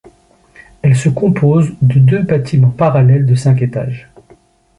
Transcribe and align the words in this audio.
Elle 0.81 0.95
se 0.95 1.09
compose 1.09 1.73
de 1.83 1.99
deux 1.99 2.23
bâtiments 2.23 2.71
parallèles 2.71 3.27
de 3.27 3.35
cinq 3.35 3.61
étages. 3.61 4.09